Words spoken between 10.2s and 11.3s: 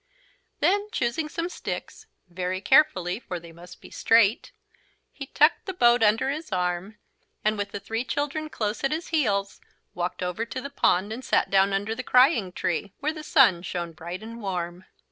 over to the pond and